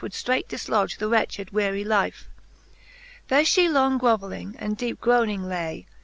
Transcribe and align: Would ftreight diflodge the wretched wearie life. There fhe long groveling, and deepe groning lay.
Would 0.01 0.13
ftreight 0.13 0.47
diflodge 0.47 0.97
the 0.97 1.07
wretched 1.07 1.51
wearie 1.51 1.83
life. 1.83 2.27
There 3.27 3.43
fhe 3.43 3.71
long 3.71 3.99
groveling, 3.99 4.55
and 4.57 4.75
deepe 4.75 4.99
groning 4.99 5.43
lay. 5.43 5.85